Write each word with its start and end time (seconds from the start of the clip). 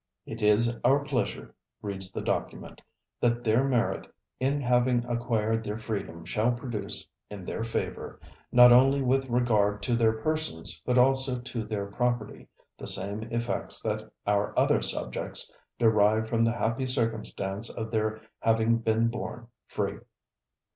"It 0.25 0.41
is 0.41 0.75
our 0.83 1.03
pleasure," 1.03 1.53
reads 1.83 2.11
the 2.11 2.23
document, 2.23 2.81
"that 3.19 3.43
their 3.43 3.63
merit 3.67 4.07
in 4.39 4.59
having 4.59 5.05
acquired 5.05 5.63
their 5.63 5.77
freedom 5.77 6.25
shall 6.25 6.53
produce 6.53 7.05
in 7.29 7.45
their 7.45 7.63
favor, 7.63 8.19
not 8.51 8.71
only 8.73 9.03
with 9.03 9.29
regard 9.29 9.83
to 9.83 9.95
their 9.95 10.13
persons, 10.13 10.81
but 10.87 10.97
also 10.97 11.39
to 11.39 11.63
their 11.63 11.85
property, 11.85 12.47
the 12.79 12.87
same 12.87 13.21
effects 13.31 13.79
that 13.81 14.11
our 14.25 14.57
other 14.57 14.81
subjects 14.81 15.53
derive 15.77 16.27
from 16.27 16.45
the 16.45 16.53
happy 16.57 16.87
circumstance 16.87 17.69
of 17.69 17.91
their 17.91 18.21
having 18.39 18.79
been 18.79 19.07
born 19.07 19.49
free." 19.67 19.99